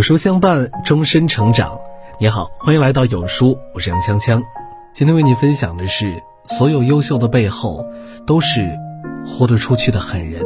[0.00, 1.78] 有书相伴，终身成长。
[2.18, 4.42] 你好，欢迎来到有书，我是杨锵锵。
[4.94, 7.84] 今天为你分享的是：所有优秀的背后，
[8.26, 8.66] 都是
[9.26, 10.42] 豁得出去的狠人。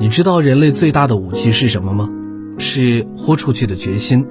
[0.00, 2.10] 你知道人类最大的武器是什么吗？
[2.58, 4.26] 是豁出去的决心。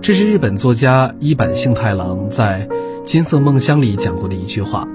[0.00, 2.66] 这是日本作家一坂幸太郎在
[3.04, 4.88] 《金色梦乡》里讲过的一句话。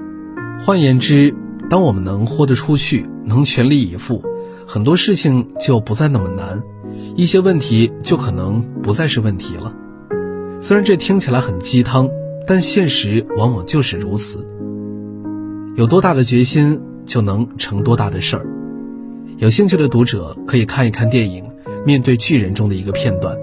[0.60, 1.34] 换言之，
[1.70, 4.22] 当我们能豁得出去，能全力以赴，
[4.66, 6.62] 很多事情就不再那么难。
[7.16, 9.74] 一些问题就可能不再是问题了。
[10.60, 12.08] 虽然这听起来很鸡汤，
[12.46, 14.46] 但现实往往就是如此。
[15.76, 18.46] 有多大的决心，就能成多大的事儿。
[19.36, 21.44] 有兴趣的读者可以看一看电影
[21.84, 23.36] 《面对巨人》中的一个片段。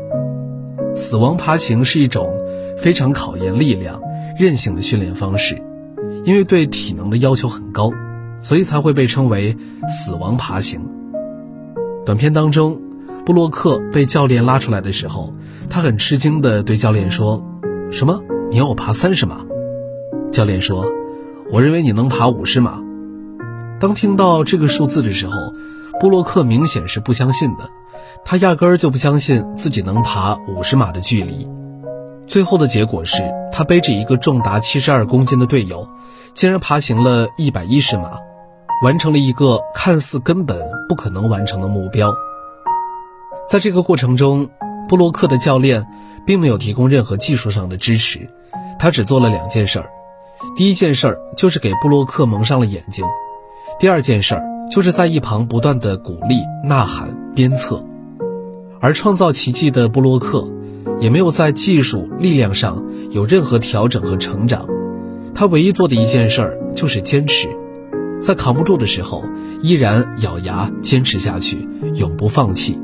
[0.96, 2.30] 死亡爬行是一种
[2.78, 4.02] 非常考验力量、
[4.40, 5.62] 韧性的训练方式，
[6.24, 7.92] 因为对体能的要求很高，
[8.40, 9.56] 所以才会被称为
[9.88, 10.82] “死亡爬行”。
[12.06, 12.82] 短片当中。
[13.26, 15.34] 布洛克被教练拉出来的时候，
[15.68, 17.44] 他很吃惊地对教练说
[17.90, 18.22] ：“什么？
[18.52, 19.44] 你要我爬三十码？”
[20.32, 20.86] 教练说
[21.52, 22.80] ：“我认为你能爬五十码。”
[23.82, 25.34] 当听到这个数字的时候，
[26.00, 27.68] 布洛克明显是不相信的，
[28.24, 31.48] 他压根儿就不相信自己能爬五十码的距离。
[32.28, 35.88] 最后的结果是他背着一个重达七十二公斤的队友，
[36.34, 38.20] 竟然爬行了一百一十码，
[38.84, 42.14] 完成了一个看似根本不可能完成的目标。
[43.48, 44.50] 在这个过程中，
[44.90, 45.86] 布洛克的教练
[46.26, 48.28] 并没有提供任何技术上的支持，
[48.80, 49.90] 他只做了两件事儿。
[50.58, 53.06] 第一件事儿就是给布洛克蒙上了眼睛，
[53.80, 57.84] 第二件事儿就是在一旁不断的鼓励、呐喊、鞭策。
[58.80, 60.48] 而创造奇迹的布洛克，
[61.00, 64.68] 也没有在技术、力量上有任何调整和成长，
[65.34, 67.48] 他唯一做的一件事儿就是坚持，
[68.20, 69.24] 在扛不住的时候，
[69.62, 72.80] 依然咬牙坚持下去，永不放弃。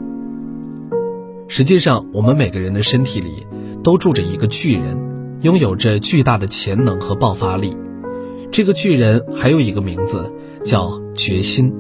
[1.53, 3.45] 实际上，我们每个人的身体里
[3.84, 7.75] 都住着一个巨人，拥有着巨大的潜能和爆发力。
[8.53, 10.31] 这个巨人还有一个名字，
[10.63, 11.73] 叫决心。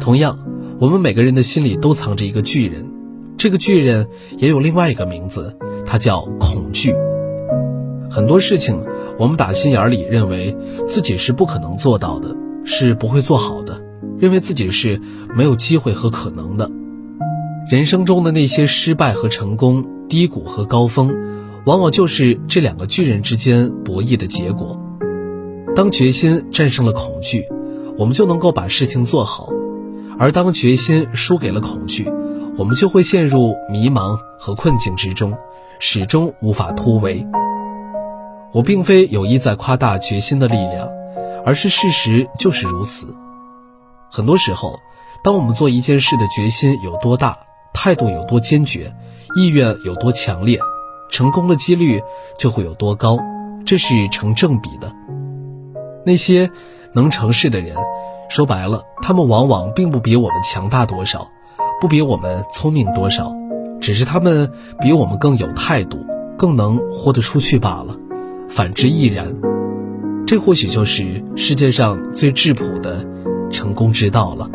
[0.00, 0.38] 同样，
[0.78, 2.88] 我们每个人的心里都藏着一个巨人，
[3.36, 4.06] 这个巨人
[4.36, 6.94] 也有另外一个名字，它叫恐惧。
[8.08, 8.80] 很多事情，
[9.18, 10.56] 我们打心眼里认为
[10.86, 13.82] 自己是不可能做到的，是不会做好的，
[14.20, 15.00] 认为自己是
[15.34, 16.70] 没有机会和可能的。
[17.68, 21.14] 人生中的那些失败和成功，低谷和高峰，
[21.66, 24.80] 往往就是这两个巨人之间博弈的结果。
[25.76, 27.44] 当决心战胜了恐惧，
[27.98, 29.52] 我们就能够把事情做好；
[30.18, 32.10] 而当决心输给了恐惧，
[32.56, 35.36] 我们就会陷入迷茫和困境之中，
[35.78, 37.26] 始终无法突围。
[38.54, 40.88] 我并非有意在夸大决心的力量，
[41.44, 43.14] 而是事实就是如此。
[44.10, 44.80] 很多时候，
[45.22, 47.40] 当我们做一件事的决心有多大，
[47.80, 48.92] 态度有多坚决，
[49.36, 50.58] 意愿有多强烈，
[51.08, 52.02] 成功的几率
[52.36, 53.16] 就会有多高，
[53.64, 54.92] 这是成正比的。
[56.04, 56.50] 那些
[56.92, 57.76] 能成事的人，
[58.28, 61.28] 说白了，他们往往并不比我们强大多少，
[61.80, 63.32] 不比我们聪明多少，
[63.80, 64.50] 只是他们
[64.80, 66.04] 比我们更有态度，
[66.36, 67.96] 更能豁得出去罢了。
[68.48, 69.32] 反之亦然。
[70.26, 73.06] 这或许就是世界上最质朴的
[73.52, 74.50] 成功之道了。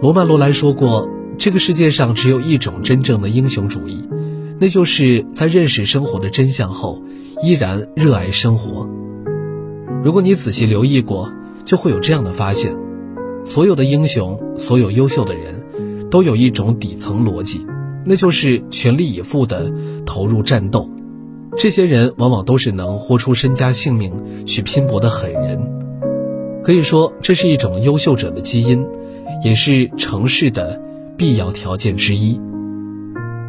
[0.00, 1.08] 罗曼·罗兰说过。
[1.40, 4.04] 这个世界上只有一种真正的英雄主义，
[4.58, 7.02] 那就是在认识生活的真相后，
[7.42, 8.86] 依然热爱生活。
[10.04, 11.32] 如果你仔细留意过，
[11.64, 12.76] 就会有这样的发现：
[13.42, 17.66] 所有的英雄，所有优秀的人，都有一种底层逻辑，
[18.04, 19.72] 那就是全力以赴地
[20.04, 20.90] 投入战斗。
[21.56, 25.58] 这些人往往都是能豁出身家性命去拼搏的狠人。
[26.62, 28.86] 可以说，这是一种优秀者的基因，
[29.42, 30.82] 也是城市的。
[31.20, 32.40] 必要条件之一。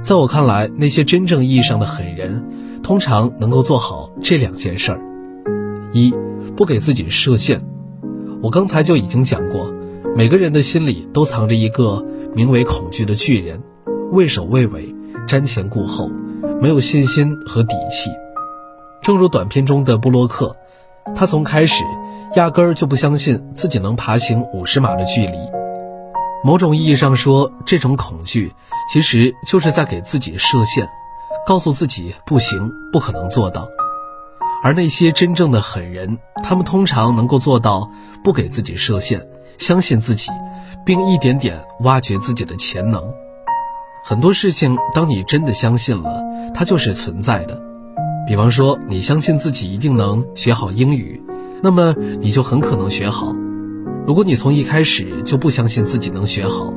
[0.02, 2.44] 在我看来，那些真正意义上的狠人，
[2.84, 5.00] 通常能够做好这两件事儿：
[5.94, 6.14] 一，
[6.58, 7.62] 不给自己设限。
[8.44, 9.74] 我刚才就已经讲过，
[10.18, 13.64] 每个人的心里都藏着一个名为恐惧的巨人，
[14.12, 14.94] 畏首畏尾，
[15.26, 16.12] 瞻前顾后，
[16.62, 18.10] 没有信心和底气。
[19.02, 20.58] 正如短片中的布洛克，
[21.16, 21.86] 他从开始
[22.36, 25.61] 压根儿就不相信自己能爬行五十码的距离。
[26.44, 28.52] 某种意义上说，这种恐惧
[28.92, 30.90] 其实就是在给自己设限，
[31.46, 33.68] 告诉自己不行，不可能做到。
[34.64, 37.92] 而那些真正的狠人，他们通常能够做到
[38.24, 39.28] 不给自己设限，
[39.58, 40.30] 相信自己，
[40.86, 43.14] 并一点点挖掘自己的潜能。
[44.04, 46.24] 很多事情，当你真的相信了，
[46.56, 47.62] 它就是存在的。
[48.28, 51.24] 比方说，你相信自己一定能学好英语，
[51.62, 53.34] 那么你就很可能学好。
[54.12, 56.74] 如果你从一开始就不相信自己能学好，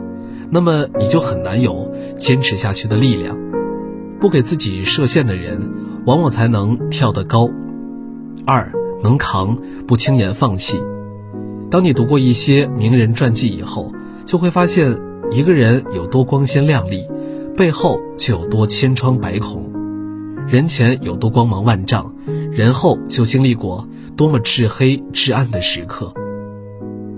[0.51, 3.37] 那么你就很难有坚持下去的力量。
[4.21, 5.69] 不给自己设限的人，
[6.07, 7.51] 往往才能跳得高。
[8.47, 8.71] 二
[9.03, 10.79] 能扛，不轻言放弃。
[11.73, 13.93] 当你读过一些名人传记以后，
[14.25, 14.97] 就会发现，
[15.33, 17.05] 一个人有多光鲜亮丽，
[17.57, 19.73] 背后就有多千疮百孔；
[20.47, 22.15] 人前有多光芒万丈，
[22.53, 26.15] 人后就经历过多么至黑至暗的时刻。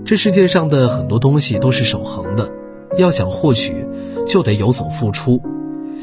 [0.07, 2.49] 这世界上的很多东西都是守恒的，
[2.97, 3.85] 要想获取，
[4.25, 5.43] 就得有所付出。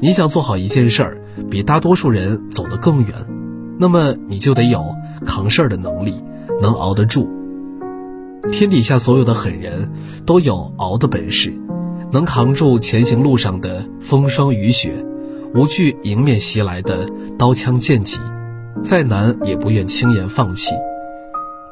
[0.03, 3.15] 你想做好一件事儿，比大多数人走得更远，
[3.79, 6.23] 那么你就得有扛事儿的能力，
[6.61, 7.31] 能熬得住。
[8.53, 9.91] 天底下所有的狠人，
[10.27, 11.55] 都有熬的本事，
[12.13, 15.03] 能扛住前行路上的风霜雨雪，
[15.55, 17.09] 无惧迎面袭来的
[17.39, 18.21] 刀枪剑戟，
[18.83, 20.75] 再难也不愿轻言放弃。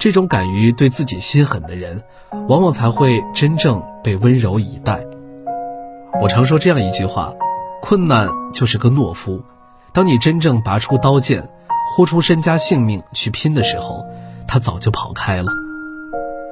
[0.02, 2.02] 这种敢于对自己心狠的人，
[2.48, 5.00] 往往才会真正被温柔以待。
[6.20, 7.32] 我常说这样一句话。
[7.80, 9.40] 困难就是个懦夫，
[9.92, 11.48] 当你真正拔出刀剑，
[11.94, 14.04] 豁出身家性命去拼的时候，
[14.48, 15.52] 他早就跑开了。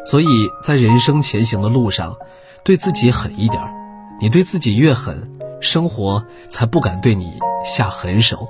[0.06, 0.26] 所以
[0.62, 2.14] 在人生前行的路上，
[2.62, 3.72] 对自己狠一点儿
[4.20, 5.28] 你对自己越狠，
[5.60, 7.32] 生活才不敢对你
[7.64, 8.48] 下狠手。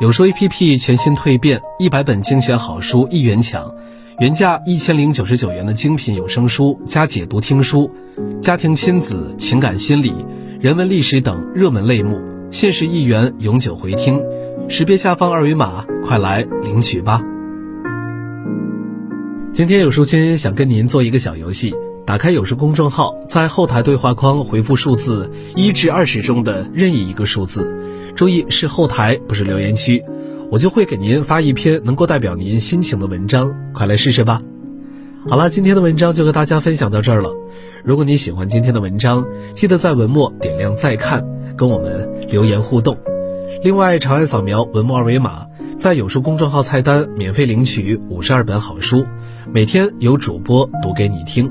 [0.00, 3.72] 有书 APP 全新蜕变，一百本精选好书一元抢，
[4.18, 7.88] 原价一千零九十九元的精品有声书加解读听书，
[8.42, 10.12] 家庭亲子情感心理。
[10.60, 12.20] 人文历史等热门类目，
[12.50, 14.20] 限时一元永久回听，
[14.68, 17.22] 识别下方二维码，快来领取吧。
[19.52, 21.72] 今天有书君想跟您做一个小游戏，
[22.06, 27.74] 打开有书公众号，在后台对话框回复数字一至二十中的任意一个数字，
[28.14, 30.04] 注意是后台，不是留言区，
[30.50, 34.38] 我就会给您发一篇能够代表您心情的文章，快来试试吧。
[35.26, 37.30] 好了，今天的文章就和大家分享到这儿了。
[37.82, 42.98] 如果你喜欢今天的文章，记得在文末点亮再看，跟我们留言互动。
[43.62, 45.46] 另外，长按扫描文末二维码，
[45.78, 49.06] 在有书公众号菜单免费领取五十二本好书，
[49.50, 51.50] 每天有主播读给你听，